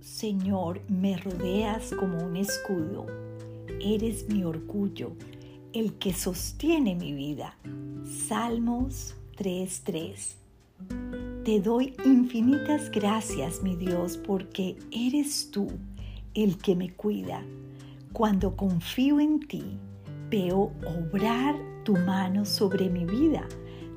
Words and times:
Señor, 0.00 0.80
me 0.88 1.18
rodeas 1.18 1.92
como 1.92 2.24
un 2.24 2.36
escudo. 2.36 3.06
Eres 3.80 4.30
mi 4.30 4.44
orgullo, 4.44 5.12
el 5.74 5.94
que 5.98 6.14
sostiene 6.14 6.94
mi 6.94 7.12
vida. 7.12 7.54
Salmos 8.26 9.14
3:3. 9.36 10.36
Te 11.44 11.60
doy 11.60 11.94
infinitas 12.06 12.90
gracias, 12.90 13.62
mi 13.62 13.76
Dios, 13.76 14.16
porque 14.16 14.78
eres 14.90 15.50
tú 15.50 15.68
el 16.32 16.56
que 16.56 16.76
me 16.76 16.94
cuida. 16.94 17.44
Cuando 18.14 18.56
confío 18.56 19.20
en 19.20 19.40
ti, 19.40 19.78
veo 20.30 20.72
obrar 20.86 21.56
tu 21.84 21.94
mano 21.98 22.46
sobre 22.46 22.88
mi 22.88 23.04
vida. 23.04 23.46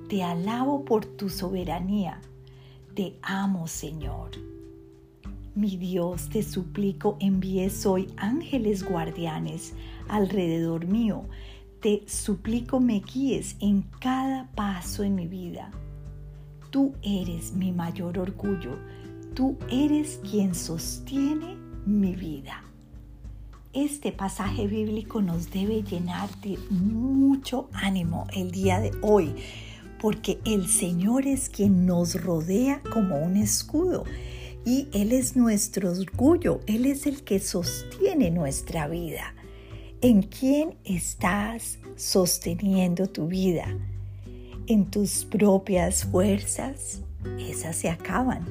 Te 0.09 0.21
alabo 0.21 0.83
por 0.83 1.05
tu 1.05 1.29
soberanía. 1.29 2.19
Te 2.93 3.17
amo, 3.21 3.67
Señor. 3.67 4.31
Mi 5.55 5.77
Dios, 5.77 6.29
te 6.29 6.41
suplico, 6.41 7.15
envíes 7.19 7.85
hoy 7.85 8.07
ángeles 8.17 8.83
guardianes 8.83 9.75
alrededor 10.07 10.87
mío. 10.87 11.25
Te 11.79 12.01
suplico, 12.07 12.79
me 12.79 13.01
guíes 13.01 13.55
en 13.59 13.83
cada 13.99 14.49
paso 14.55 15.03
en 15.03 15.13
mi 15.13 15.27
vida. 15.27 15.69
Tú 16.71 16.95
eres 17.03 17.53
mi 17.53 17.71
mayor 17.71 18.17
orgullo. 18.17 18.79
Tú 19.35 19.55
eres 19.69 20.19
quien 20.27 20.55
sostiene 20.55 21.55
mi 21.85 22.15
vida. 22.15 22.63
Este 23.73 24.11
pasaje 24.11 24.65
bíblico 24.65 25.21
nos 25.21 25.51
debe 25.51 25.83
llenar 25.83 26.29
de 26.41 26.57
mucho 26.71 27.69
ánimo 27.73 28.25
el 28.33 28.49
día 28.49 28.79
de 28.79 28.91
hoy, 29.03 29.35
porque 30.01 30.39
el 30.45 30.67
Señor 30.67 31.27
es 31.27 31.47
quien 31.47 31.85
nos 31.85 32.19
rodea 32.19 32.81
como 32.91 33.19
un 33.19 33.37
escudo 33.37 34.03
y 34.65 34.87
Él 34.93 35.11
es 35.11 35.35
nuestro 35.35 35.91
orgullo, 35.91 36.61
Él 36.67 36.85
es 36.85 37.05
el 37.05 37.23
que 37.23 37.39
sostiene 37.39 38.31
nuestra 38.31 38.87
vida. 38.87 39.35
¿En 40.01 40.21
quién 40.23 40.75
estás 40.83 41.79
sosteniendo 41.95 43.07
tu 43.07 43.27
vida? 43.27 43.77
¿En 44.67 44.89
tus 44.89 45.25
propias 45.25 46.05
fuerzas? 46.05 47.01
Esas 47.39 47.75
se 47.75 47.89
acaban. 47.89 48.45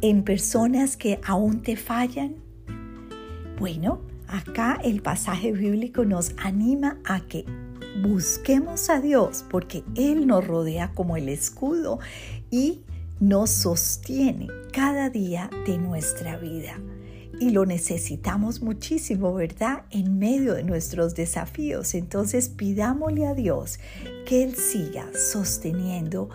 ¿En 0.00 0.22
personas 0.22 0.96
que 0.96 1.20
aún 1.24 1.62
te 1.62 1.76
fallan? 1.76 2.36
Bueno, 3.58 4.00
acá 4.28 4.78
el 4.84 5.02
pasaje 5.02 5.52
bíblico 5.52 6.04
nos 6.04 6.32
anima 6.36 6.98
a 7.04 7.20
que 7.20 7.44
busquemos 8.02 8.90
a 8.90 9.00
Dios 9.00 9.44
porque 9.48 9.82
Él 9.94 10.26
nos 10.26 10.46
rodea 10.46 10.92
como 10.92 11.16
el 11.16 11.28
escudo 11.28 11.98
y 12.50 12.80
nos 13.20 13.50
sostiene 13.50 14.48
cada 14.72 15.10
día 15.10 15.50
de 15.66 15.78
nuestra 15.78 16.36
vida. 16.36 16.80
Y 17.38 17.50
lo 17.50 17.66
necesitamos 17.66 18.62
muchísimo, 18.62 19.34
¿verdad? 19.34 19.84
En 19.90 20.18
medio 20.18 20.54
de 20.54 20.64
nuestros 20.64 21.14
desafíos. 21.14 21.94
Entonces 21.94 22.48
pidámosle 22.48 23.26
a 23.26 23.34
Dios 23.34 23.78
que 24.26 24.42
Él 24.42 24.56
siga 24.56 25.10
sosteniendo 25.14 26.30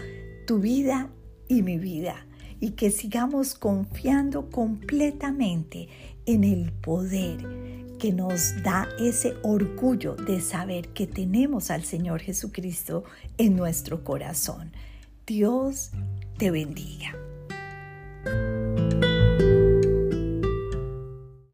tu 0.46 0.60
vida 0.60 1.10
y 1.48 1.64
mi 1.64 1.78
vida. 1.78 2.28
Y 2.60 2.72
que 2.72 2.92
sigamos 2.92 3.56
confiando 3.56 4.52
completamente 4.52 5.88
en 6.28 6.44
el 6.44 6.72
poder 6.72 7.40
que 7.98 8.12
nos 8.12 8.62
da 8.64 8.88
ese 9.00 9.36
orgullo 9.44 10.16
de 10.16 10.42
saber 10.42 10.90
que 10.90 11.08
tenemos 11.08 11.72
al 11.72 11.84
Señor 11.84 12.20
Jesucristo 12.22 13.04
en 13.38 13.56
nuestro 13.56 14.04
corazón. 14.04 14.72
Dios 15.28 15.92
te 16.38 16.52
bendiga. 16.52 17.16